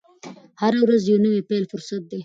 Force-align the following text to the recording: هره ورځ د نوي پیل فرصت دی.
هره 0.61 0.79
ورځ 0.83 1.01
د 1.07 1.09
نوي 1.25 1.41
پیل 1.49 1.63
فرصت 1.71 2.01
دی. 2.09 2.19